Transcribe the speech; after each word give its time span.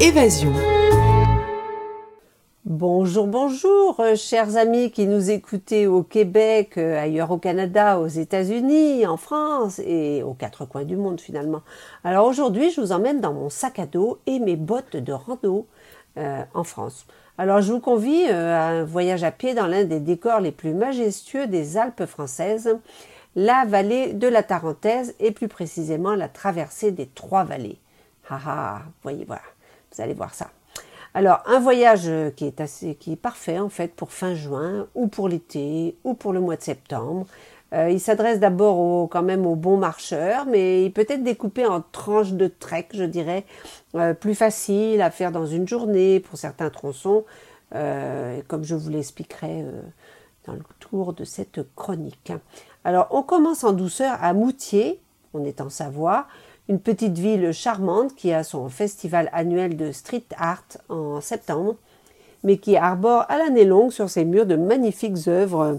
Évasion. 0.00 0.52
Bonjour, 2.64 3.26
bonjour, 3.26 3.98
euh, 3.98 4.14
chers 4.14 4.56
amis 4.56 4.92
qui 4.92 5.08
nous 5.08 5.32
écoutez 5.32 5.88
au 5.88 6.04
Québec, 6.04 6.74
euh, 6.78 6.96
ailleurs 6.96 7.32
au 7.32 7.38
Canada, 7.38 7.98
aux 7.98 8.06
États-Unis, 8.06 9.04
en 9.08 9.16
France 9.16 9.80
et 9.80 10.22
aux 10.22 10.34
quatre 10.34 10.66
coins 10.66 10.84
du 10.84 10.94
monde 10.94 11.20
finalement. 11.20 11.62
Alors 12.04 12.28
aujourd'hui, 12.28 12.70
je 12.70 12.80
vous 12.80 12.92
emmène 12.92 13.20
dans 13.20 13.32
mon 13.32 13.50
sac 13.50 13.80
à 13.80 13.86
dos 13.86 14.20
et 14.26 14.38
mes 14.38 14.54
bottes 14.54 14.96
de 14.96 15.12
rando 15.12 15.66
euh, 16.16 16.44
en 16.54 16.62
France. 16.62 17.04
Alors 17.36 17.60
je 17.60 17.72
vous 17.72 17.80
convie 17.80 18.26
à 18.28 18.68
un 18.68 18.84
voyage 18.84 19.24
à 19.24 19.32
pied 19.32 19.54
dans 19.54 19.66
l'un 19.66 19.82
des 19.82 19.98
décors 19.98 20.38
les 20.38 20.52
plus 20.52 20.74
majestueux 20.74 21.48
des 21.48 21.76
Alpes 21.76 22.06
françaises, 22.06 22.78
la 23.34 23.64
vallée 23.66 24.12
de 24.12 24.28
la 24.28 24.44
Tarentaise 24.44 25.16
et 25.18 25.32
plus 25.32 25.48
précisément 25.48 26.14
la 26.14 26.28
traversée 26.28 26.92
des 26.92 27.06
Trois 27.06 27.42
Vallées. 27.42 27.80
Ah 28.28 28.40
ah, 28.46 28.82
voyez 29.02 29.24
voilà, 29.24 29.42
vous 29.92 30.02
allez 30.02 30.14
voir 30.14 30.34
ça. 30.34 30.50
Alors, 31.14 31.40
un 31.46 31.60
voyage 31.60 32.10
qui 32.36 32.46
est 32.46 32.60
assez, 32.60 32.94
qui 32.94 33.12
est 33.12 33.16
parfait 33.16 33.58
en 33.58 33.70
fait 33.70 33.94
pour 33.94 34.12
fin 34.12 34.34
juin 34.34 34.86
ou 34.94 35.08
pour 35.08 35.28
l'été 35.28 35.96
ou 36.04 36.12
pour 36.12 36.32
le 36.32 36.40
mois 36.40 36.56
de 36.56 36.62
septembre. 36.62 37.26
Euh, 37.72 37.90
il 37.90 38.00
s'adresse 38.00 38.38
d'abord 38.38 39.08
quand 39.08 39.22
même 39.22 39.44
aux 39.44 39.56
bons 39.56 39.76
marcheurs, 39.76 40.46
mais 40.46 40.84
il 40.84 40.92
peut 40.92 41.06
être 41.08 41.24
découpé 41.24 41.66
en 41.66 41.80
tranches 41.80 42.32
de 42.32 42.46
trek, 42.46 42.88
je 42.94 43.02
dirais, 43.02 43.44
euh, 43.96 44.14
plus 44.14 44.34
facile 44.34 45.02
à 45.02 45.10
faire 45.10 45.32
dans 45.32 45.46
une 45.46 45.66
journée 45.66 46.20
pour 46.20 46.38
certains 46.38 46.70
tronçons, 46.70 47.24
euh, 47.74 48.40
comme 48.46 48.62
je 48.62 48.76
vous 48.76 48.90
l'expliquerai 48.90 49.64
dans 50.46 50.52
le 50.52 50.62
tour 50.78 51.12
de 51.12 51.24
cette 51.24 51.60
chronique. 51.74 52.32
Alors, 52.84 53.08
on 53.10 53.22
commence 53.22 53.64
en 53.64 53.72
douceur 53.72 54.16
à 54.22 54.32
Moutier, 54.32 55.00
on 55.34 55.44
est 55.44 55.60
en 55.60 55.68
Savoie, 55.68 56.28
une 56.68 56.80
petite 56.80 57.18
ville 57.18 57.52
charmante 57.52 58.14
qui 58.14 58.32
a 58.32 58.42
son 58.42 58.68
festival 58.68 59.30
annuel 59.32 59.76
de 59.76 59.92
street 59.92 60.24
art 60.36 60.64
en 60.88 61.20
septembre, 61.20 61.76
mais 62.42 62.58
qui 62.58 62.76
arbore 62.76 63.24
à 63.28 63.38
l'année 63.38 63.64
longue 63.64 63.92
sur 63.92 64.10
ses 64.10 64.24
murs 64.24 64.46
de 64.46 64.56
magnifiques 64.56 65.28
œuvres 65.28 65.78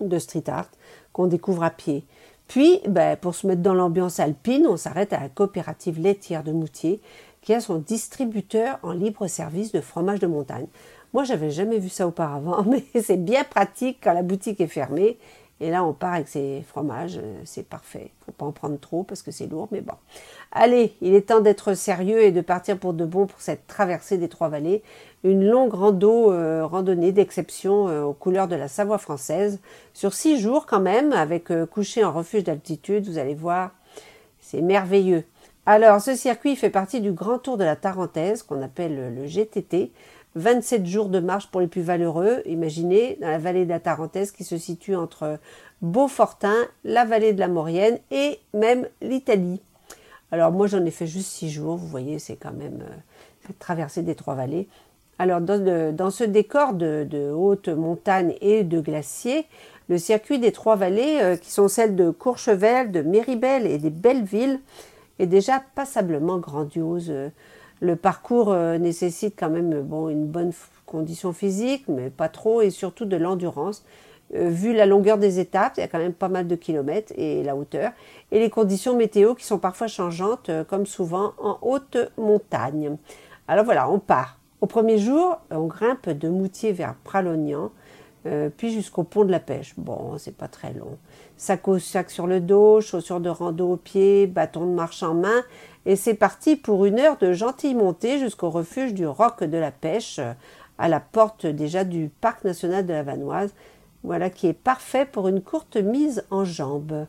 de 0.00 0.18
street 0.18 0.44
art 0.48 0.68
qu'on 1.12 1.26
découvre 1.26 1.64
à 1.64 1.70
pied. 1.70 2.04
Puis, 2.48 2.80
ben, 2.86 3.16
pour 3.16 3.34
se 3.34 3.46
mettre 3.46 3.62
dans 3.62 3.74
l'ambiance 3.74 4.20
alpine, 4.20 4.66
on 4.66 4.76
s'arrête 4.76 5.12
à 5.12 5.20
la 5.20 5.28
coopérative 5.28 5.98
laitière 5.98 6.44
de 6.44 6.52
Moutier, 6.52 7.00
qui 7.40 7.54
a 7.54 7.60
son 7.60 7.78
distributeur 7.78 8.78
en 8.82 8.92
libre 8.92 9.26
service 9.26 9.72
de 9.72 9.80
fromage 9.80 10.20
de 10.20 10.26
montagne. 10.26 10.66
Moi, 11.14 11.24
j'avais 11.24 11.50
jamais 11.50 11.78
vu 11.78 11.88
ça 11.88 12.06
auparavant, 12.06 12.62
mais 12.66 12.84
c'est 13.02 13.16
bien 13.22 13.44
pratique 13.44 13.98
quand 14.02 14.12
la 14.12 14.22
boutique 14.22 14.60
est 14.60 14.66
fermée 14.66 15.18
et 15.62 15.70
là, 15.70 15.84
on 15.84 15.92
part 15.92 16.14
avec 16.14 16.26
ces 16.26 16.64
fromages, 16.66 17.18
euh, 17.18 17.40
c'est 17.44 17.64
parfait. 17.64 18.10
Faut 18.26 18.32
pas 18.32 18.44
en 18.44 18.50
prendre 18.50 18.80
trop 18.80 19.04
parce 19.04 19.22
que 19.22 19.30
c'est 19.30 19.46
lourd, 19.46 19.68
mais 19.70 19.80
bon. 19.80 19.94
Allez, 20.50 20.96
il 21.00 21.14
est 21.14 21.28
temps 21.28 21.38
d'être 21.38 21.74
sérieux 21.74 22.20
et 22.20 22.32
de 22.32 22.40
partir 22.40 22.76
pour 22.76 22.94
de 22.94 23.04
bon 23.04 23.28
pour 23.28 23.40
cette 23.40 23.68
traversée 23.68 24.18
des 24.18 24.28
Trois 24.28 24.48
Vallées. 24.48 24.82
Une 25.22 25.48
longue 25.48 25.72
rando, 25.72 26.32
euh, 26.32 26.66
randonnée 26.66 27.12
d'exception 27.12 27.86
euh, 27.86 28.02
aux 28.02 28.12
couleurs 28.12 28.48
de 28.48 28.56
la 28.56 28.66
Savoie 28.66 28.98
française. 28.98 29.60
Sur 29.94 30.14
six 30.14 30.40
jours 30.40 30.66
quand 30.66 30.80
même, 30.80 31.12
avec 31.12 31.52
coucher 31.70 32.02
en 32.02 32.10
refuge 32.10 32.42
d'altitude, 32.42 33.06
vous 33.06 33.18
allez 33.18 33.36
voir, 33.36 33.70
c'est 34.40 34.62
merveilleux. 34.62 35.22
Alors, 35.64 36.00
ce 36.00 36.16
circuit 36.16 36.56
fait 36.56 36.70
partie 36.70 37.00
du 37.00 37.12
Grand 37.12 37.38
Tour 37.38 37.56
de 37.56 37.62
la 37.62 37.76
Tarentaise, 37.76 38.42
qu'on 38.42 38.62
appelle 38.62 39.14
le 39.14 39.26
GTT. 39.28 39.92
27 40.36 40.86
jours 40.86 41.08
de 41.08 41.20
marche 41.20 41.48
pour 41.48 41.60
les 41.60 41.66
plus 41.66 41.82
valeureux. 41.82 42.42
Imaginez, 42.46 43.18
dans 43.20 43.28
la 43.28 43.38
vallée 43.38 43.64
de 43.64 43.70
la 43.70 43.80
Tarentaise 43.80 44.32
qui 44.32 44.44
se 44.44 44.56
situe 44.56 44.96
entre 44.96 45.38
Beaufortin, 45.82 46.56
la 46.84 47.04
vallée 47.04 47.32
de 47.32 47.40
la 47.40 47.48
Maurienne 47.48 47.98
et 48.10 48.38
même 48.54 48.88
l'Italie. 49.00 49.60
Alors 50.30 50.52
moi 50.52 50.66
j'en 50.66 50.84
ai 50.84 50.90
fait 50.90 51.06
juste 51.06 51.28
6 51.28 51.50
jours, 51.50 51.76
vous 51.76 51.86
voyez, 51.86 52.18
c'est 52.18 52.36
quand 52.36 52.52
même 52.52 52.82
euh, 52.82 53.52
traverser 53.58 54.02
des 54.02 54.14
trois 54.14 54.34
vallées. 54.34 54.68
Alors 55.18 55.40
dans, 55.40 56.10
ce 56.10 56.24
décor 56.24 56.72
de, 56.72 57.06
de 57.08 57.30
haute 57.30 57.68
montagne 57.68 58.34
et 58.40 58.64
de 58.64 58.80
glaciers, 58.80 59.46
le 59.88 59.98
circuit 59.98 60.38
des 60.38 60.52
trois 60.52 60.76
vallées, 60.76 61.18
euh, 61.20 61.36
qui 61.36 61.50
sont 61.50 61.68
celles 61.68 61.94
de 61.94 62.10
Courchevel, 62.10 62.90
de 62.90 63.02
Méribel 63.02 63.66
et 63.66 63.78
des 63.78 63.90
Belleville, 63.90 64.60
est 65.18 65.26
déjà 65.26 65.62
passablement 65.74 66.38
grandiose. 66.38 67.12
Le 67.82 67.96
parcours 67.96 68.52
euh, 68.52 68.78
nécessite 68.78 69.34
quand 69.36 69.50
même 69.50 69.82
bon, 69.82 70.08
une 70.08 70.26
bonne 70.26 70.52
condition 70.86 71.32
physique, 71.32 71.84
mais 71.88 72.10
pas 72.10 72.28
trop, 72.28 72.62
et 72.62 72.70
surtout 72.70 73.04
de 73.04 73.16
l'endurance. 73.16 73.84
Euh, 74.34 74.48
vu 74.48 74.72
la 74.72 74.86
longueur 74.86 75.18
des 75.18 75.40
étapes, 75.40 75.74
il 75.76 75.80
y 75.80 75.82
a 75.82 75.88
quand 75.88 75.98
même 75.98 76.14
pas 76.14 76.28
mal 76.28 76.46
de 76.46 76.54
kilomètres 76.54 77.12
et 77.16 77.42
la 77.42 77.56
hauteur, 77.56 77.90
et 78.30 78.38
les 78.38 78.50
conditions 78.50 78.96
météo 78.96 79.34
qui 79.34 79.44
sont 79.44 79.58
parfois 79.58 79.88
changeantes, 79.88 80.48
euh, 80.48 80.62
comme 80.62 80.86
souvent 80.86 81.32
en 81.42 81.58
haute 81.60 81.98
montagne. 82.16 82.96
Alors 83.48 83.64
voilà, 83.64 83.90
on 83.90 83.98
part. 83.98 84.38
Au 84.60 84.66
premier 84.66 84.98
jour, 84.98 85.38
on 85.50 85.66
grimpe 85.66 86.08
de 86.08 86.28
Moutier 86.28 86.70
vers 86.70 86.94
Pralognan, 87.02 87.72
puis 88.56 88.72
jusqu'au 88.72 89.02
pont 89.02 89.24
de 89.24 89.30
la 89.30 89.40
Pêche. 89.40 89.74
Bon, 89.76 90.16
c'est 90.18 90.36
pas 90.36 90.48
très 90.48 90.72
long. 90.72 90.98
Sac 91.36 91.66
au 91.66 91.78
sac 91.78 92.10
sur 92.10 92.26
le 92.26 92.40
dos, 92.40 92.80
chaussures 92.80 93.20
de 93.20 93.28
rando 93.28 93.72
aux 93.72 93.76
pieds, 93.76 94.26
bâton 94.26 94.66
de 94.66 94.72
marche 94.72 95.02
en 95.02 95.14
main, 95.14 95.42
et 95.86 95.96
c'est 95.96 96.14
parti 96.14 96.54
pour 96.54 96.84
une 96.84 97.00
heure 97.00 97.18
de 97.18 97.32
gentille 97.32 97.74
montée 97.74 98.18
jusqu'au 98.18 98.50
refuge 98.50 98.94
du 98.94 99.06
Roc 99.06 99.42
de 99.42 99.58
la 99.58 99.72
Pêche, 99.72 100.20
à 100.78 100.88
la 100.88 101.00
porte 101.00 101.46
déjà 101.46 101.84
du 101.84 102.10
parc 102.20 102.44
national 102.44 102.86
de 102.86 102.92
la 102.92 103.02
Vanoise, 103.02 103.52
voilà 104.04 104.30
qui 104.30 104.46
est 104.46 104.52
parfait 104.52 105.06
pour 105.06 105.28
une 105.28 105.42
courte 105.42 105.76
mise 105.76 106.24
en 106.30 106.44
jambes. 106.44 107.06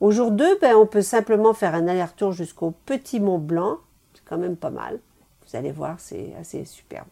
Au 0.00 0.10
jour 0.10 0.30
2, 0.30 0.58
ben, 0.60 0.76
on 0.76 0.86
peut 0.86 1.02
simplement 1.02 1.54
faire 1.54 1.74
un 1.74 1.88
aller-retour 1.88 2.32
jusqu'au 2.32 2.72
Petit 2.84 3.20
Mont 3.20 3.38
Blanc, 3.38 3.78
c'est 4.14 4.24
quand 4.24 4.38
même 4.38 4.56
pas 4.56 4.70
mal. 4.70 5.00
Vous 5.46 5.56
allez 5.56 5.72
voir, 5.72 5.96
c'est 5.98 6.34
assez 6.40 6.64
superbe. 6.64 7.06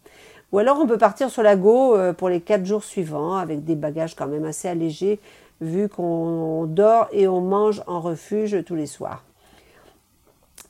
Ou 0.55 0.61
alors 0.61 0.79
on 0.79 0.87
peut 0.87 0.99
partir 0.99 1.31
sur 1.31 1.43
la 1.43 1.57
Go 1.57 1.97
euh, 1.97 2.13
pour 2.13 2.29
les 2.29 2.41
quatre 2.41 2.65
jours 2.65 2.85
suivants 2.85 3.35
avec 3.35 3.65
des 3.65 3.75
bagages 3.75 4.15
quand 4.15 4.29
même 4.29 4.45
assez 4.45 4.69
allégés 4.69 5.19
vu 5.61 5.89
qu'on 5.89 6.67
dort 6.67 7.09
et 7.11 7.27
on 7.27 7.41
mange 7.41 7.83
en 7.89 8.01
refuge 8.01 8.63
tous 8.65 8.77
les 8.77 8.87
soirs 8.87 9.25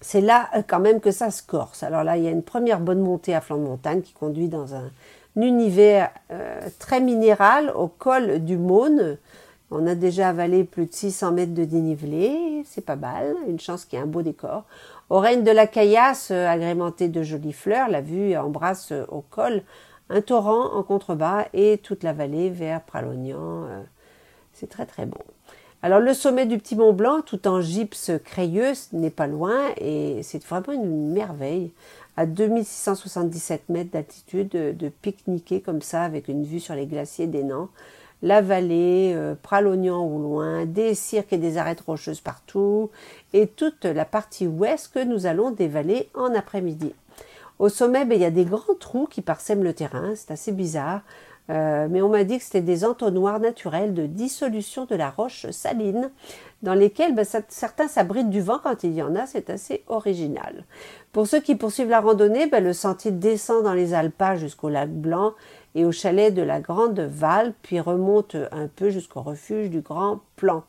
c'est 0.01 0.23
là 0.23 0.49
euh, 0.57 0.63
quand 0.67 0.81
même 0.81 1.01
que 1.01 1.11
ça 1.11 1.31
se 1.31 1.43
corse. 1.43 1.83
Alors 1.83 2.03
là, 2.03 2.17
il 2.17 2.25
y 2.25 2.27
a 2.27 2.31
une 2.31 2.43
première 2.43 2.81
bonne 2.81 3.01
montée 3.01 3.35
à 3.35 3.43
flanc 3.43 3.59
de 3.59 3.63
montagne 3.63 4.01
qui 4.01 4.15
conduit 4.15 4.49
dans 4.49 4.75
un, 4.75 4.91
univers 5.37 6.11
euh, 6.31 6.61
très 6.79 7.01
minéral 7.01 7.71
au 7.75 7.89
col 7.89 8.43
du 8.43 8.57
Maune. 8.57 9.19
On 9.77 9.89
a 9.89 9.97
déjà 9.97 10.29
avalé 10.29 10.63
plus 10.63 10.87
de 10.87 10.93
600 10.93 11.33
mètres 11.33 11.53
de 11.53 11.65
dénivelé, 11.65 12.63
c'est 12.65 12.85
pas 12.85 12.95
mal, 12.95 13.35
une 13.49 13.59
chance 13.59 13.85
qu'il 13.85 13.99
y 13.99 14.01
ait 14.01 14.05
un 14.05 14.09
beau 14.09 14.23
décor. 14.23 14.63
Au 15.11 15.19
règne 15.19 15.43
de 15.43 15.51
la 15.51 15.67
caillasse, 15.67 16.31
euh, 16.31 16.47
agrémentée 16.47 17.09
de 17.09 17.23
jolies 17.25 17.53
fleurs, 17.53 17.89
la 17.89 18.01
vue 18.01 18.37
embrasse 18.37 18.93
au 19.09 19.21
col 19.21 19.63
un 20.11 20.21
torrent 20.21 20.75
en 20.75 20.85
contrebas 20.85 21.47
et 21.53 21.79
toute 21.79 22.05
la 22.05 22.13
vallée 22.13 22.51
vers 22.51 22.83
Pralognan. 22.83 23.67
c'est 24.53 24.69
très 24.69 24.87
très 24.87 25.07
bon. 25.07 25.19
Alors 25.83 26.01
le 26.01 26.15
sommet 26.15 26.47
du 26.47 26.57
Petit 26.57 26.77
Mont 26.77 26.93
Blanc, 26.93 27.21
tout 27.21 27.47
en 27.49 27.61
gypse 27.61 28.13
crayeux, 28.25 28.73
n'est 28.93 29.11
pas 29.11 29.27
loin 29.27 29.59
et 29.77 30.23
c'est 30.23 30.43
vraiment 30.45 30.73
une 30.73 31.13
merveille. 31.13 31.73
À 32.17 32.27
2677 32.27 33.69
mètres 33.71 33.91
d'altitude, 33.91 34.49
de, 34.51 34.89
pique-niquer 34.89 35.61
comme 35.61 35.83
ça 35.83 36.03
avec 36.03 36.29
une 36.29 36.45
vue 36.45 36.61
sur 36.61 36.75
les 36.75 36.87
glaciers 36.87 37.27
des 37.27 37.43
la 38.25 38.41
vallée, 38.41 39.13
euh, 39.15 39.35
Pralognan 39.41 40.03
au 40.03 40.19
loin, 40.19 40.65
des 40.65 40.95
cirques 40.95 41.35
et 41.35 41.39
des 41.39 41.59
arêtes 41.59 41.83
rocheuses 41.83 42.23
partout, 42.23 42.91
et 43.35 43.47
toute 43.47 43.85
la 43.85 44.07
partie 44.07 44.47
ouest 44.47 44.91
que 44.93 45.05
nous 45.05 45.27
allons 45.27 45.51
dévaler 45.51 46.09
en 46.15 46.35
après-midi. 46.35 46.95
Au 47.59 47.69
sommet, 47.69 48.07
ben, 48.07 48.17
il 48.17 48.23
y 48.23 48.25
a 48.25 48.31
des 48.31 48.47
grands 48.47 48.75
trous 48.81 49.07
qui 49.07 49.21
parsèment 49.21 49.63
le 49.63 49.75
terrain, 49.75 50.15
c'est 50.17 50.31
assez 50.31 50.53
bizarre. 50.53 51.03
Euh, 51.51 51.89
mais 51.91 52.01
on 52.01 52.09
m'a 52.09 52.25
dit 52.25 52.39
que 52.39 52.45
c'était 52.45 52.63
des 52.63 52.87
entonnoirs 52.87 53.39
naturels 53.39 53.93
de 53.93 54.07
dissolution 54.07 54.87
de 54.87 54.95
la 54.95 55.11
roche 55.11 55.51
saline, 55.51 56.11
dans 56.63 56.73
lesquels 56.73 57.15
ben, 57.15 57.27
certains 57.49 57.89
s'abritent 57.89 58.31
du 58.31 58.41
vent 58.41 58.59
quand 58.63 58.83
il 58.85 58.95
y 58.95 59.03
en 59.03 59.15
a, 59.15 59.27
c'est 59.27 59.51
assez 59.51 59.85
original. 59.89 60.65
Pour 61.13 61.27
ceux 61.27 61.41
qui 61.41 61.57
poursuivent 61.57 61.91
la 61.91 62.01
randonnée, 62.01 62.47
ben, 62.47 62.65
le 62.65 62.73
sentier 62.73 63.11
descend 63.11 63.63
dans 63.65 63.75
les 63.75 63.93
Alpas 63.93 64.37
jusqu'au 64.37 64.71
lac 64.71 64.89
Blanc 64.89 65.35
et 65.75 65.85
au 65.85 65.93
chalet 65.93 66.33
de 66.33 66.43
la 66.43 66.61
Grande 66.61 67.01
Val, 67.01 67.53
puis 67.63 67.81
remonte 67.81 68.37
un 68.53 68.69
peu 68.69 68.91
jusqu'au 68.91 69.23
refuge 69.23 69.71
du 69.71 69.81
Grand 69.81 70.21
Plan. 70.37 70.65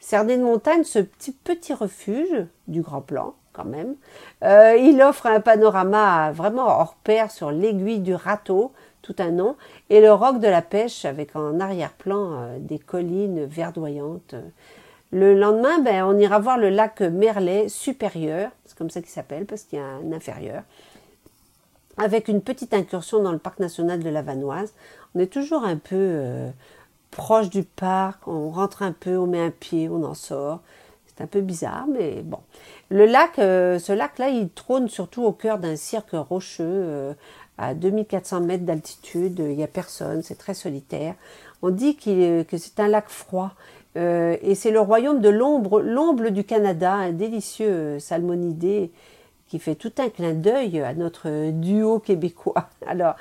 Cerné 0.00 0.36
de 0.36 0.42
montagne, 0.42 0.84
ce 0.84 0.98
petit, 0.98 1.32
petit 1.32 1.72
refuge 1.72 2.46
du 2.68 2.82
Grand 2.82 3.00
Plan, 3.00 3.34
quand 3.52 3.64
même, 3.64 3.94
euh, 4.42 4.76
il 4.76 5.00
offre 5.00 5.26
un 5.26 5.40
panorama 5.40 6.30
vraiment 6.32 6.66
hors 6.66 6.96
pair 7.04 7.30
sur 7.30 7.50
l'aiguille 7.50 8.00
du 8.00 8.14
râteau, 8.14 8.72
tout 9.00 9.16
un 9.18 9.30
nom, 9.30 9.56
et 9.90 10.00
le 10.00 10.12
roc 10.12 10.40
de 10.40 10.48
la 10.48 10.62
pêche 10.62 11.04
avec 11.04 11.36
en 11.36 11.58
arrière-plan 11.60 12.32
euh, 12.32 12.58
des 12.58 12.78
collines 12.78 13.44
verdoyantes. 13.44 14.34
Le 15.10 15.34
lendemain, 15.34 15.78
ben, 15.78 16.04
on 16.04 16.18
ira 16.18 16.38
voir 16.38 16.58
le 16.58 16.70
lac 16.70 17.00
Merlet 17.00 17.68
supérieur, 17.68 18.50
c'est 18.64 18.76
comme 18.76 18.90
ça 18.90 19.00
qu'il 19.00 19.10
s'appelle 19.10 19.46
parce 19.46 19.62
qu'il 19.62 19.78
y 19.78 19.82
a 19.82 19.86
un 19.86 20.12
inférieur, 20.12 20.64
avec 21.96 22.28
une 22.28 22.42
petite 22.42 22.74
incursion 22.74 23.22
dans 23.22 23.32
le 23.32 23.38
parc 23.38 23.60
national 23.60 24.02
de 24.02 24.08
la 24.08 24.22
Vanoise. 24.22 24.74
On 25.14 25.20
est 25.20 25.32
toujours 25.32 25.64
un 25.64 25.76
peu 25.76 25.94
euh, 25.94 26.50
proche 27.10 27.48
du 27.48 27.62
parc, 27.62 28.26
on 28.26 28.50
rentre 28.50 28.82
un 28.82 28.92
peu, 28.92 29.16
on 29.16 29.26
met 29.26 29.40
un 29.40 29.50
pied, 29.50 29.88
on 29.88 30.02
en 30.04 30.14
sort. 30.14 30.60
C'est 31.06 31.22
un 31.22 31.26
peu 31.26 31.40
bizarre, 31.40 31.86
mais 31.88 32.22
bon. 32.22 32.40
Le 32.90 33.06
lac, 33.06 33.38
euh, 33.38 33.78
ce 33.78 33.92
lac-là, 33.92 34.30
il 34.30 34.50
trône 34.50 34.88
surtout 34.88 35.22
au 35.22 35.32
cœur 35.32 35.58
d'un 35.58 35.76
cirque 35.76 36.12
rocheux 36.12 36.64
euh, 36.64 37.14
à 37.56 37.74
2400 37.74 38.40
mètres 38.40 38.64
d'altitude. 38.64 39.38
Il 39.38 39.56
n'y 39.56 39.62
a 39.62 39.68
personne, 39.68 40.22
c'est 40.22 40.34
très 40.34 40.54
solitaire. 40.54 41.14
On 41.62 41.70
dit 41.70 41.96
que 41.96 42.44
c'est 42.56 42.80
un 42.80 42.88
lac 42.88 43.08
froid. 43.08 43.52
Euh, 43.96 44.36
et 44.42 44.56
c'est 44.56 44.72
le 44.72 44.80
royaume 44.80 45.20
de 45.20 45.28
l'ombre, 45.28 45.80
l'ombre 45.80 46.30
du 46.30 46.42
Canada, 46.42 46.92
un 46.94 47.12
délicieux 47.12 48.00
salmonidé 48.00 48.90
qui 49.54 49.60
fait 49.60 49.76
tout 49.76 49.92
un 49.98 50.08
clin 50.08 50.34
d'œil 50.34 50.80
à 50.80 50.94
notre 50.94 51.52
duo 51.52 52.00
québécois. 52.00 52.70
Alors, 52.88 53.14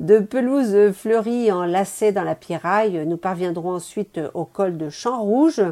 de 0.00 0.18
pelouse 0.18 0.92
fleurie 0.92 1.50
en 1.50 1.64
lacets 1.64 2.12
dans 2.12 2.24
la 2.24 2.34
pierraille, 2.34 3.06
nous 3.06 3.16
parviendrons 3.16 3.72
ensuite 3.72 4.20
au 4.34 4.44
col 4.44 4.76
de 4.76 4.90
Champ-Rouge, 4.90 5.62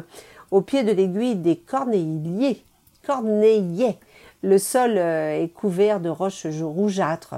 au 0.49 0.61
pied 0.61 0.81
de 0.81 0.91
l'aiguille 0.91 1.35
des 1.35 1.55
Corneillers. 1.55 2.65
Corneillais. 3.05 3.99
Le 4.41 4.57
sol 4.57 4.97
euh, 4.97 5.39
est 5.39 5.49
couvert 5.49 5.99
de 5.99 6.09
roches 6.09 6.47
rougeâtres. 6.47 7.35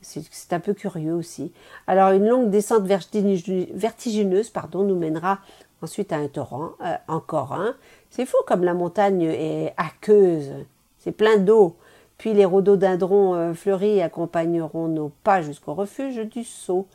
C'est 0.00 0.52
un 0.52 0.58
peu 0.58 0.74
curieux 0.74 1.14
aussi. 1.14 1.52
Alors, 1.86 2.10
une 2.10 2.26
longue 2.26 2.50
descente 2.50 2.82
vertigineuse 2.82 4.50
pardon, 4.50 4.82
nous 4.82 4.96
mènera 4.96 5.38
ensuite 5.82 6.12
à 6.12 6.16
un 6.16 6.26
torrent, 6.26 6.70
euh, 6.84 6.96
encore 7.06 7.52
un. 7.52 7.76
C'est 8.10 8.26
fou 8.26 8.38
comme 8.44 8.64
la 8.64 8.74
montagne 8.74 9.22
est 9.22 9.72
aqueuse. 9.76 10.50
C'est 10.98 11.12
plein 11.12 11.36
d'eau. 11.36 11.76
Puis 12.18 12.34
les 12.34 12.44
rhododendrons 12.44 13.34
euh, 13.34 13.54
fleuris 13.54 14.02
accompagneront 14.02 14.88
nos 14.88 15.10
pas 15.22 15.40
jusqu'au 15.40 15.74
refuge 15.74 16.16
du 16.16 16.42
Sceau. 16.42 16.86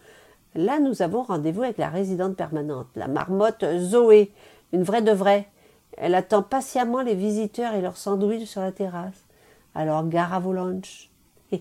Là, 0.54 0.80
nous 0.80 1.02
avons 1.02 1.24
rendez-vous 1.24 1.64
avec 1.64 1.78
la 1.78 1.90
résidente 1.90 2.36
permanente, 2.36 2.88
la 2.96 3.08
marmotte 3.08 3.66
Zoé, 3.80 4.32
une 4.74 4.84
vraie 4.84 5.02
de 5.02 5.12
vraie. 5.12 5.48
Elle 5.98 6.14
attend 6.14 6.44
patiemment 6.44 7.02
les 7.02 7.16
visiteurs 7.16 7.74
et 7.74 7.82
leurs 7.82 7.98
sandwichs 7.98 8.48
sur 8.48 8.62
la 8.62 8.72
terrasse. 8.72 9.26
Alors, 9.76 10.08
gare 10.08 10.34
à 10.34 10.40
vos 10.40 10.54
lunchs. 10.54 11.10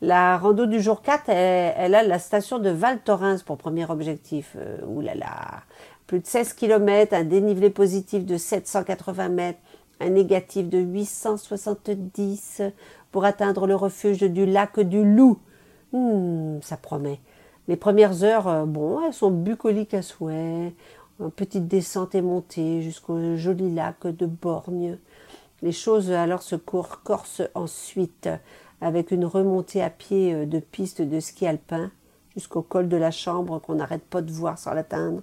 la 0.00 0.36
rando 0.36 0.66
du 0.66 0.80
jour 0.80 1.02
4, 1.02 1.28
elle, 1.28 1.94
a 1.94 2.02
la 2.02 2.18
station 2.18 2.58
de 2.58 2.70
Val 2.70 3.00
Thorens 3.00 3.42
pour 3.42 3.56
premier 3.56 3.88
objectif. 3.90 4.56
Euh, 4.56 4.78
oulala, 4.86 5.62
plus 6.06 6.20
de 6.20 6.26
16 6.26 6.52
km, 6.54 7.14
un 7.14 7.24
dénivelé 7.24 7.70
positif 7.70 8.26
de 8.26 8.36
780 8.36 9.28
mètres, 9.28 9.58
un 10.00 10.10
négatif 10.10 10.68
de 10.68 10.78
870 10.78 12.62
pour 13.12 13.24
atteindre 13.24 13.66
le 13.66 13.74
refuge 13.74 14.20
du 14.20 14.46
lac 14.46 14.80
du 14.80 15.04
Loup. 15.04 15.38
Hmm, 15.92 16.58
ça 16.62 16.76
promet. 16.76 17.20
Les 17.68 17.76
premières 17.76 18.22
heures, 18.22 18.48
euh, 18.48 18.64
bon, 18.64 19.00
elles 19.04 19.14
sont 19.14 19.30
bucoliques 19.30 19.94
à 19.94 20.02
souhait. 20.02 20.72
Petite 21.34 21.66
descente 21.66 22.14
et 22.14 22.20
montée 22.20 22.82
jusqu'au 22.82 23.36
joli 23.36 23.74
lac 23.74 24.06
de 24.06 24.26
Borgne. 24.26 24.98
Les 25.62 25.72
choses 25.72 26.12
alors 26.12 26.42
se 26.42 26.56
corsent 26.56 27.42
ensuite 27.54 28.28
avec 28.82 29.10
une 29.10 29.24
remontée 29.24 29.82
à 29.82 29.88
pied 29.88 30.34
euh, 30.34 30.46
de 30.46 30.58
piste 30.58 31.00
de 31.00 31.20
ski 31.20 31.46
alpin 31.46 31.90
jusqu'au 32.36 32.60
col 32.60 32.88
de 32.88 32.96
la 32.98 33.10
chambre 33.10 33.58
qu'on 33.58 33.76
n'arrête 33.76 34.04
pas 34.04 34.20
de 34.20 34.30
voir 34.30 34.58
sans 34.58 34.74
l'atteindre. 34.74 35.22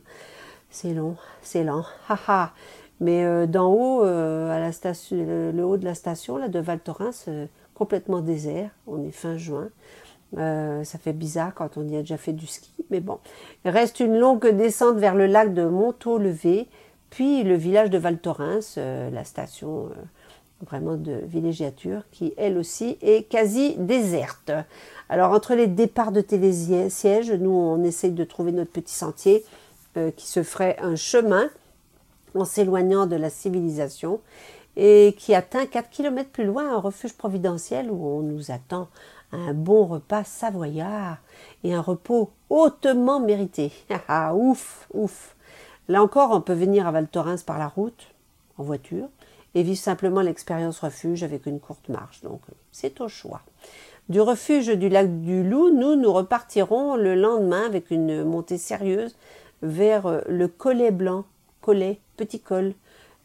C'est 0.71 0.93
long, 0.93 1.15
c'est 1.43 1.63
lent. 1.63 1.85
Haha. 2.09 2.51
Mais 3.03 3.23
euh, 3.23 3.45
d'en 3.45 3.71
haut, 3.71 4.03
euh, 4.03 4.49
à 4.49 4.59
la 4.59 4.71
station, 4.71 5.17
le, 5.17 5.63
haut 5.63 5.77
de 5.77 5.85
la 5.85 5.93
station 5.93 6.37
là, 6.37 6.47
de 6.47 6.59
Val 6.59 6.79
Thorens, 6.79 7.29
complètement 7.75 8.21
désert. 8.21 8.71
On 8.87 9.03
est 9.03 9.11
fin 9.11 9.37
juin. 9.37 9.69
ça 10.35 10.97
fait 10.99 11.13
bizarre 11.13 11.53
quand 11.53 11.77
on 11.77 11.87
y 11.87 11.95
a 11.95 11.99
déjà 11.99 12.17
fait 12.17 12.33
du 12.33 12.47
ski, 12.47 12.71
mais 12.89 13.01
bon. 13.01 13.19
Il 13.65 13.71
reste 13.71 13.99
une 13.99 14.17
longue 14.17 14.47
descente 14.47 14.97
vers 14.97 15.15
le 15.15 15.27
lac 15.27 15.53
de 15.53 15.65
Montaut-Levé, 15.65 16.67
puis 17.09 17.43
le 17.43 17.55
village 17.55 17.89
de 17.89 17.97
Val 17.97 18.17
Thorens, 18.17 18.77
la 18.77 19.23
station 19.23 19.89
vraiment 20.65 20.95
de 20.95 21.19
villégiature, 21.25 22.03
qui 22.11 22.33
elle 22.37 22.57
aussi 22.57 22.97
est 23.01 23.29
quasi 23.29 23.75
déserte. 23.77 24.51
Alors 25.09 25.31
entre 25.31 25.55
les 25.55 25.67
départs 25.67 26.11
de 26.11 26.21
télésiège, 26.21 27.31
nous 27.31 27.51
on 27.51 27.83
essaye 27.83 28.11
de 28.11 28.23
trouver 28.23 28.51
notre 28.51 28.71
petit 28.71 28.93
sentier 28.93 29.43
euh, 29.95 30.09
qui 30.09 30.27
se 30.27 30.41
ferait 30.41 30.77
un 30.81 30.95
chemin 30.95 31.49
en 32.35 32.45
s'éloignant 32.45 33.05
de 33.05 33.15
la 33.15 33.29
civilisation 33.29 34.19
et 34.75 35.15
qui 35.17 35.35
atteint 35.35 35.65
4 35.65 35.89
km 35.89 36.29
plus 36.29 36.45
loin 36.45 36.73
un 36.73 36.79
refuge 36.79 37.13
providentiel 37.13 37.91
où 37.91 38.05
on 38.05 38.21
nous 38.21 38.51
attend 38.51 38.87
un 39.31 39.53
bon 39.53 39.85
repas 39.85 40.23
savoyard 40.23 41.17
et 41.63 41.73
un 41.73 41.81
repos 41.81 42.31
hautement 42.49 43.19
mérité. 43.19 43.71
Ah, 44.07 44.35
ouf, 44.35 44.87
ouf. 44.93 45.35
Là 45.87 46.01
encore, 46.01 46.31
on 46.31 46.41
peut 46.41 46.53
venir 46.53 46.87
à 46.87 46.91
Val 46.91 47.07
Thorens 47.07 47.43
par 47.43 47.59
la 47.59 47.67
route, 47.67 48.07
en 48.57 48.63
voiture, 48.63 49.09
et 49.55 49.63
vivre 49.63 49.79
simplement 49.79 50.21
l'expérience 50.21 50.79
refuge 50.79 51.23
avec 51.23 51.45
une 51.45 51.59
courte 51.59 51.89
marche. 51.89 52.21
Donc 52.21 52.41
c'est 52.71 53.01
au 53.01 53.07
choix. 53.07 53.41
Du 54.09 54.19
refuge 54.21 54.67
du 54.67 54.89
lac 54.89 55.21
du 55.21 55.43
Loup, 55.43 55.69
nous 55.69 55.95
nous 55.95 56.11
repartirons 56.11 56.95
le 56.95 57.15
lendemain 57.15 57.65
avec 57.65 57.89
une 57.89 58.23
montée 58.23 58.57
sérieuse 58.57 59.15
vers 59.61 60.05
euh, 60.07 60.21
le 60.27 60.47
collet 60.47 60.91
blanc, 60.91 61.23
collet, 61.63 61.99
petit 62.17 62.39
col, 62.39 62.73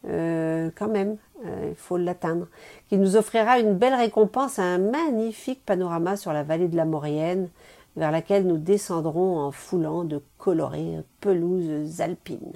euh, 0.07 0.71
quand 0.77 0.89
même, 0.89 1.17
euh, 1.45 1.71
il 1.71 1.77
faut 1.77 1.97
l'atteindre, 1.97 2.47
qui 2.89 2.97
nous 2.97 3.17
offrira 3.17 3.59
une 3.59 3.75
belle 3.75 3.95
récompense 3.95 4.59
à 4.59 4.63
un 4.63 4.79
magnifique 4.79 5.65
panorama 5.67 6.17
sur 6.17 6.33
la 6.33 6.45
vallée 6.45 6.69
de 6.69 6.77
la 6.77 6.85
Maurienne, 6.85 7.49
vers 7.97 8.13
laquelle 8.13 8.47
nous 8.47 8.59
descendrons 8.59 9.41
en 9.41 9.51
foulant 9.51 10.05
de 10.05 10.23
colorées 10.39 10.99
pelouses 11.21 12.01
alpines. 12.01 12.53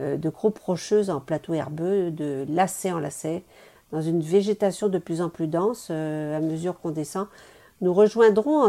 Euh, 0.00 0.16
de 0.16 0.28
groupes 0.28 0.58
rocheuses 0.58 1.10
en 1.10 1.20
plateau 1.20 1.54
herbeux, 1.54 2.10
de 2.10 2.44
lacet 2.48 2.90
en 2.90 2.98
lacet, 2.98 3.44
dans 3.92 4.02
une 4.02 4.20
végétation 4.20 4.88
de 4.88 4.98
plus 4.98 5.22
en 5.22 5.28
plus 5.28 5.46
dense 5.46 5.90
à 5.90 6.40
mesure 6.40 6.80
qu'on 6.80 6.90
descend. 6.90 7.28
Nous 7.80 7.94
rejoindrons 7.94 8.62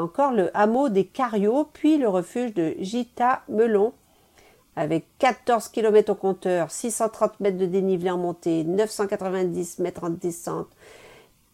encore 0.00 0.32
le 0.32 0.50
hameau 0.54 0.88
des 0.88 1.04
Cariots, 1.04 1.68
puis 1.72 1.96
le 1.98 2.08
refuge 2.08 2.52
de 2.52 2.74
Gita-Melon, 2.80 3.92
avec 4.76 5.06
14 5.18 5.68
km 5.68 6.12
au 6.12 6.14
compteur, 6.14 6.70
630 6.70 7.40
mètres 7.40 7.58
de 7.58 7.66
dénivelé 7.66 8.10
en 8.10 8.18
montée, 8.18 8.64
990 8.64 9.78
mètres 9.80 10.04
en 10.04 10.10
descente. 10.10 10.68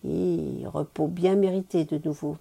Et 0.05 0.63
repos 0.67 1.09
bien 1.09 1.35
mérité 1.35 1.85
de 1.85 2.01
nouveau. 2.05 2.37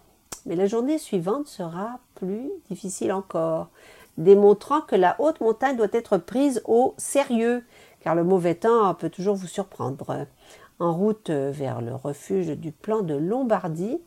Mais 0.45 0.55
la 0.55 0.67
journée 0.67 0.97
suivante 0.97 1.47
sera 1.47 1.99
plus 2.15 2.49
difficile 2.69 3.11
encore 3.11 3.69
démontrant 4.17 4.81
que 4.81 4.95
la 4.95 5.15
haute 5.19 5.41
montagne 5.41 5.77
doit 5.77 5.87
être 5.91 6.17
prise 6.17 6.61
au 6.65 6.93
sérieux, 6.97 7.63
car 8.01 8.15
le 8.15 8.23
mauvais 8.23 8.55
temps 8.55 8.93
peut 8.95 9.09
toujours 9.09 9.35
vous 9.35 9.47
surprendre. 9.47 10.25
En 10.79 10.93
route 10.93 11.31
vers 11.31 11.81
le 11.81 11.95
refuge 11.95 12.49
du 12.49 12.71
plan 12.71 13.01
de 13.01 13.15
Lombardie, 13.15 13.99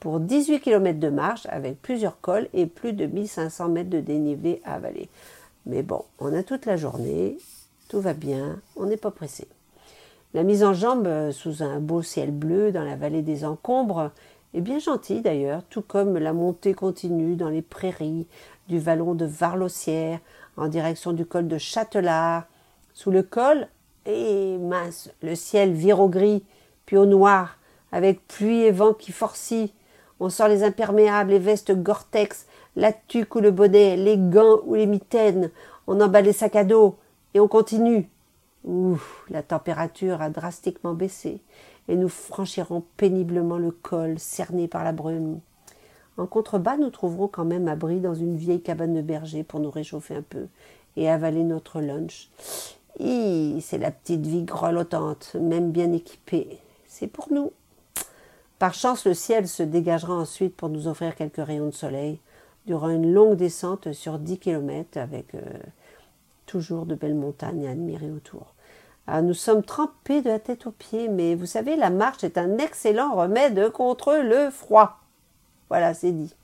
pour 0.00 0.20
18 0.20 0.60
km 0.60 0.98
de 0.98 1.08
marche 1.08 1.46
avec 1.48 1.80
plusieurs 1.80 2.20
cols 2.20 2.48
et 2.52 2.66
plus 2.66 2.92
de 2.92 3.06
1500 3.06 3.68
mètres 3.70 3.90
de 3.90 4.00
dénivelé 4.00 4.60
à 4.64 4.74
avaler. 4.74 5.08
Mais 5.66 5.82
bon, 5.82 6.04
on 6.18 6.34
a 6.34 6.42
toute 6.42 6.66
la 6.66 6.76
journée, 6.76 7.38
tout 7.88 8.00
va 8.00 8.12
bien, 8.12 8.60
on 8.76 8.86
n'est 8.86 8.96
pas 8.96 9.10
pressé. 9.10 9.48
La 10.34 10.42
mise 10.42 10.64
en 10.64 10.74
jambe 10.74 11.30
sous 11.30 11.62
un 11.62 11.78
beau 11.78 12.02
ciel 12.02 12.30
bleu 12.30 12.72
dans 12.72 12.82
la 12.82 12.96
vallée 12.96 13.22
des 13.22 13.44
encombres 13.44 14.10
est 14.52 14.60
bien 14.60 14.78
gentille 14.78 15.20
d'ailleurs, 15.20 15.62
tout 15.70 15.82
comme 15.82 16.18
la 16.18 16.32
montée 16.32 16.74
continue 16.74 17.36
dans 17.36 17.48
les 17.48 17.62
prairies, 17.62 18.26
du 18.68 18.78
vallon 18.78 19.14
de 19.14 19.24
Varlossière 19.24 20.20
en 20.56 20.68
direction 20.68 21.12
du 21.12 21.26
col 21.26 21.48
de 21.48 21.58
Châtelard. 21.58 22.44
Sous 22.92 23.10
le 23.10 23.22
col, 23.22 23.68
et 24.06 24.58
mince, 24.58 25.10
le 25.22 25.34
ciel 25.34 25.72
vire 25.72 26.00
au 26.00 26.08
gris, 26.08 26.44
puis 26.86 26.96
au 26.96 27.06
noir, 27.06 27.58
avec 27.92 28.26
pluie 28.26 28.62
et 28.62 28.70
vent 28.70 28.92
qui 28.92 29.12
forcit. 29.12 29.72
On 30.20 30.30
sort 30.30 30.48
les 30.48 30.62
imperméables, 30.62 31.30
les 31.30 31.38
vestes 31.38 31.72
Gore-Tex, 31.72 32.46
la 32.76 32.92
tuque 32.92 33.34
ou 33.36 33.40
le 33.40 33.50
bonnet, 33.50 33.96
les 33.96 34.18
gants 34.18 34.60
ou 34.64 34.74
les 34.74 34.86
mitaines. 34.86 35.50
On 35.86 36.00
emballe 36.00 36.24
les 36.24 36.32
sacs 36.32 36.56
à 36.56 36.64
dos 36.64 36.96
et 37.34 37.40
on 37.40 37.48
continue. 37.48 38.08
Ouh, 38.64 39.00
la 39.28 39.42
température 39.42 40.22
a 40.22 40.30
drastiquement 40.30 40.94
baissé 40.94 41.40
et 41.88 41.96
nous 41.96 42.08
franchirons 42.08 42.82
péniblement 42.96 43.58
le 43.58 43.70
col 43.70 44.18
cerné 44.18 44.68
par 44.68 44.84
la 44.84 44.92
brume. 44.92 45.40
En 46.16 46.26
contrebas, 46.26 46.76
nous 46.76 46.90
trouverons 46.90 47.28
quand 47.28 47.44
même 47.44 47.68
abri 47.68 48.00
dans 48.00 48.14
une 48.14 48.36
vieille 48.36 48.62
cabane 48.62 48.94
de 48.94 49.02
berger 49.02 49.42
pour 49.42 49.60
nous 49.60 49.70
réchauffer 49.70 50.14
un 50.14 50.22
peu 50.22 50.46
et 50.96 51.10
avaler 51.10 51.42
notre 51.42 51.80
lunch. 51.80 52.30
C'est 52.98 53.78
la 53.78 53.90
petite 53.90 54.24
vie 54.24 54.44
grelottante, 54.44 55.34
même 55.40 55.72
bien 55.72 55.92
équipée. 55.92 56.58
C'est 56.86 57.08
pour 57.08 57.32
nous. 57.32 57.52
Par 58.60 58.72
chance, 58.72 59.04
le 59.04 59.14
ciel 59.14 59.48
se 59.48 59.64
dégagera 59.64 60.14
ensuite 60.14 60.54
pour 60.54 60.68
nous 60.68 60.86
offrir 60.86 61.16
quelques 61.16 61.44
rayons 61.44 61.66
de 61.66 61.72
soleil 61.72 62.20
durant 62.66 62.88
une 62.88 63.12
longue 63.12 63.36
descente 63.36 63.92
sur 63.92 64.18
10 64.18 64.38
km 64.38 64.98
avec 64.98 65.34
euh, 65.34 65.40
toujours 66.46 66.86
de 66.86 66.94
belles 66.94 67.14
montagnes 67.14 67.66
à 67.66 67.70
admirer 67.70 68.10
autour. 68.10 68.54
Ah, 69.06 69.20
nous 69.20 69.34
sommes 69.34 69.62
trempés 69.62 70.22
de 70.22 70.30
la 70.30 70.38
tête 70.38 70.66
aux 70.66 70.70
pieds, 70.70 71.08
mais 71.08 71.34
vous 71.34 71.46
savez, 71.46 71.76
la 71.76 71.90
marche 71.90 72.24
est 72.24 72.38
un 72.38 72.56
excellent 72.56 73.14
remède 73.14 73.70
contre 73.70 74.14
le 74.14 74.50
froid. 74.50 75.00
Voilà, 75.68 75.92
c'est 75.92 76.12
dit. 76.12 76.34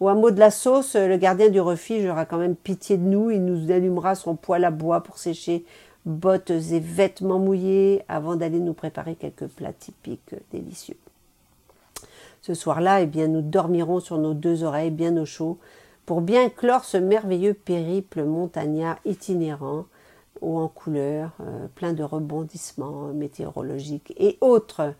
Au 0.00 0.08
hameau 0.08 0.30
de 0.30 0.38
la 0.38 0.50
sauce, 0.50 0.96
le 0.96 1.16
gardien 1.16 1.48
du 1.48 1.60
refuge 1.60 2.06
aura 2.06 2.24
quand 2.26 2.36
même 2.36 2.56
pitié 2.56 2.98
de 2.98 3.02
nous. 3.02 3.30
Il 3.30 3.44
nous 3.44 3.72
allumera 3.72 4.14
son 4.14 4.36
poêle 4.36 4.64
à 4.64 4.70
bois 4.70 5.02
pour 5.02 5.18
sécher 5.18 5.64
bottes 6.04 6.50
et 6.50 6.80
vêtements 6.80 7.38
mouillés 7.38 8.02
avant 8.08 8.36
d'aller 8.36 8.60
nous 8.60 8.74
préparer 8.74 9.14
quelques 9.14 9.46
plats 9.48 9.72
typiques 9.72 10.34
délicieux. 10.52 10.96
Ce 12.40 12.54
soir-là, 12.54 13.02
eh 13.02 13.06
bien, 13.06 13.28
nous 13.28 13.42
dormirons 13.42 14.00
sur 14.00 14.18
nos 14.18 14.34
deux 14.34 14.64
oreilles 14.64 14.90
bien 14.90 15.16
au 15.16 15.24
chaud 15.24 15.58
pour 16.06 16.20
bien 16.20 16.48
clore 16.48 16.84
ce 16.84 16.96
merveilleux 16.96 17.54
périple 17.54 18.24
montagnard 18.24 18.96
itinérant 19.04 19.84
haut 20.40 20.58
en 20.58 20.68
couleur, 20.68 21.32
euh, 21.40 21.66
plein 21.74 21.92
de 21.92 22.02
rebondissements 22.02 23.08
météorologiques 23.08 24.14
et 24.16 24.38
autres. 24.40 24.94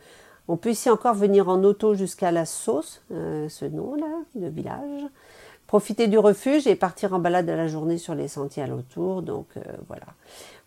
On 0.49 0.57
peut 0.57 0.71
ici 0.71 0.91
encore 0.91 1.15
venir 1.15 1.49
en 1.49 1.63
auto 1.65 1.95
jusqu'à 1.95 2.31
la 2.31 2.47
Sauce, 2.47 3.03
euh, 3.13 3.49
ce 3.49 3.65
nom-là, 3.65 4.07
de 4.35 4.49
village, 4.49 5.03
profiter 5.69 6.09
du 6.09 6.19
refuge 6.19 6.67
et 6.67 6.75
partir 6.75 7.13
en 7.13 7.21
balade 7.21 7.49
à 7.49 7.55
la 7.55 7.69
journée 7.69 7.99
sur 7.99 8.17
les 8.17 8.27
sentiers 8.27 8.65
alentours. 8.65 9.23
Donc 9.23 9.47
euh, 9.57 9.61
voilà. 9.87 10.07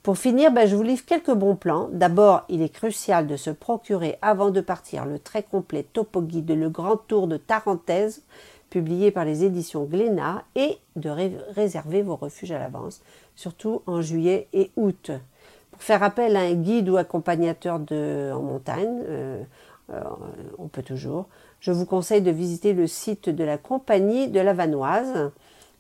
Pour 0.04 0.18
finir, 0.18 0.52
ben, 0.52 0.68
je 0.68 0.76
vous 0.76 0.84
livre 0.84 1.04
quelques 1.06 1.34
bons 1.34 1.56
plans. 1.56 1.90
D'abord, 1.92 2.46
il 2.50 2.62
est 2.62 2.70
crucial 2.70 3.28
de 3.28 3.36
se 3.36 3.50
procurer 3.50 4.18
avant 4.22 4.52
de 4.52 4.62
partir 4.62 5.06
le 5.06 5.20
très 5.20 5.44
complet 5.44 5.84
topo 5.92 6.22
guide 6.22 6.52
Le 6.52 6.70
Grand 6.70 6.98
Tour 6.98 7.28
de 7.28 7.38
Tarentaise, 7.38 8.24
publié 8.70 9.12
par 9.12 9.26
les 9.26 9.44
éditions 9.44 9.84
Glénat, 9.84 10.44
et 10.56 10.78
de 10.96 11.10
réserver 11.56 12.04
vos 12.04 12.16
refuges 12.16 12.52
à 12.52 12.60
l'avance, 12.60 13.02
surtout 13.36 13.82
en 13.86 14.02
juillet 14.02 14.48
et 14.54 14.72
août. 14.76 15.12
Pour 15.72 15.84
faire 15.84 16.04
appel 16.04 16.36
à 16.36 16.42
un 16.42 16.54
guide 16.54 16.90
ou 16.90 16.98
accompagnateur 16.98 17.80
de, 17.80 18.32
en 18.34 18.42
montagne, 18.42 19.04
euh, 19.08 19.44
on 20.58 20.68
peut 20.68 20.84
toujours, 20.84 21.28
je 21.60 21.72
vous 21.72 21.86
conseille 21.86 22.22
de 22.22 22.32
visiter 22.32 22.74
le 22.74 22.88
site 22.88 23.30
de 23.30 23.44
la 23.44 23.58
compagnie 23.58 24.30
de 24.30 24.40
la 24.40 24.54
Vanoise 24.54 25.32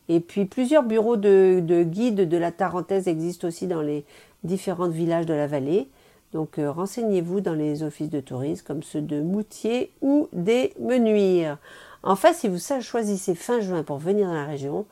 et 0.09 0.19
puis 0.19 0.45
plusieurs 0.45 0.83
bureaux 0.83 1.17
de, 1.17 1.83
guides 1.83 2.27
de 2.27 2.37
la 2.37 2.51
Tarentaise 2.51 3.07
existent 3.07 3.47
aussi 3.47 3.67
dans 3.67 3.81
les 3.81 4.03
différents 4.43 4.89
villages 4.89 5.25
de 5.25 5.33
la 5.33 5.47
vallée. 5.47 5.87
Donc 6.33 6.59
euh, 6.59 6.71
renseignez-vous 6.71 7.41
dans 7.41 7.53
les 7.53 7.83
offices 7.83 8.09
de 8.09 8.19
tourisme 8.19 8.65
comme 8.65 8.83
ceux 8.83 9.01
de 9.01 9.21
Moutier 9.21 9.91
ou 10.01 10.27
des 10.33 10.73
Menuires. 10.79 11.57
Enfin, 12.03 12.33
si 12.33 12.47
vous 12.47 12.57
choisissez 12.81 13.35
fin 13.35 13.59
juin 13.59 13.83
pour 13.83 13.97
venir 13.97 14.27
dans 14.27 14.33
la 14.33 14.45
région, 14.45 14.85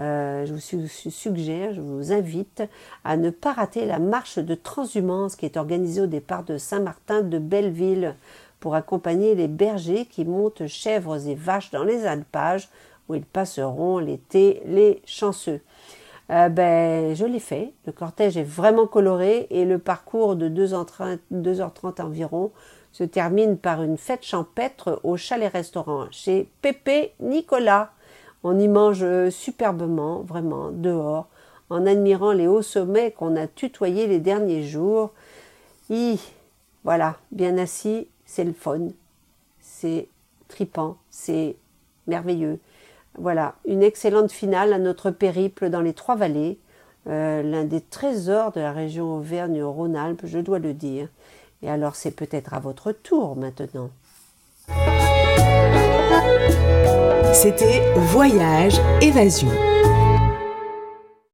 euh, 0.00 0.46
je 0.46 0.52
vous 0.54 0.88
suggère, 0.88 1.74
je 1.74 1.80
vous 1.80 2.12
invite 2.12 2.62
à 3.04 3.16
ne 3.16 3.30
pas 3.30 3.52
rater 3.52 3.84
la 3.84 3.98
marche 3.98 4.38
de 4.38 4.54
transhumance 4.54 5.36
qui 5.36 5.44
est 5.44 5.56
organisée 5.56 6.00
au 6.00 6.06
départ 6.06 6.44
de 6.44 6.56
Saint-Martin 6.56 7.22
de 7.22 7.38
Belleville 7.38 8.14
pour 8.62 8.76
accompagner 8.76 9.34
les 9.34 9.48
bergers 9.48 10.06
qui 10.06 10.24
montent 10.24 10.68
chèvres 10.68 11.26
et 11.26 11.34
vaches 11.34 11.72
dans 11.72 11.82
les 11.82 12.06
alpages 12.06 12.68
où 13.08 13.16
ils 13.16 13.24
passeront 13.24 13.98
l'été 13.98 14.62
les 14.66 15.02
chanceux. 15.04 15.60
Euh, 16.30 16.48
ben, 16.48 17.12
je 17.16 17.24
l'ai 17.24 17.40
fait. 17.40 17.72
Le 17.86 17.92
cortège 17.92 18.36
est 18.36 18.44
vraiment 18.44 18.86
coloré 18.86 19.48
et 19.50 19.64
le 19.64 19.80
parcours 19.80 20.36
de 20.36 20.48
2h30, 20.48 22.00
environ 22.00 22.52
se 22.92 23.02
termine 23.02 23.58
par 23.58 23.82
une 23.82 23.98
fête 23.98 24.22
champêtre 24.22 25.00
au 25.02 25.16
chalet-restaurant 25.16 26.06
chez 26.12 26.48
Pépé 26.62 27.14
Nicolas. 27.18 27.90
On 28.44 28.56
y 28.60 28.68
mange 28.68 29.04
superbement, 29.30 30.20
vraiment, 30.20 30.70
dehors, 30.70 31.26
en 31.68 31.84
admirant 31.84 32.30
les 32.30 32.46
hauts 32.46 32.62
sommets 32.62 33.10
qu'on 33.10 33.34
a 33.34 33.48
tutoyés 33.48 34.06
les 34.06 34.20
derniers 34.20 34.62
jours. 34.62 35.10
Y, 35.90 36.20
voilà, 36.84 37.16
bien 37.32 37.58
assis, 37.58 38.06
c'est 38.32 38.44
le 38.44 38.54
fun, 38.54 38.88
c'est 39.60 40.08
tripant, 40.48 40.96
c'est 41.10 41.54
merveilleux. 42.06 42.60
Voilà, 43.18 43.56
une 43.66 43.82
excellente 43.82 44.32
finale 44.32 44.72
à 44.72 44.78
notre 44.78 45.10
périple 45.10 45.68
dans 45.68 45.82
les 45.82 45.92
Trois 45.92 46.16
Vallées, 46.16 46.58
euh, 47.08 47.42
l'un 47.42 47.64
des 47.64 47.82
trésors 47.82 48.52
de 48.52 48.60
la 48.60 48.72
région 48.72 49.16
Auvergne-Rhône-Alpes, 49.16 50.22
je 50.24 50.38
dois 50.38 50.60
le 50.60 50.72
dire. 50.72 51.08
Et 51.62 51.68
alors 51.68 51.94
c'est 51.94 52.10
peut-être 52.10 52.54
à 52.54 52.58
votre 52.58 52.92
tour 52.92 53.36
maintenant. 53.36 53.90
C'était 57.34 57.82
Voyage 57.96 58.80
Évasion. 59.02 59.50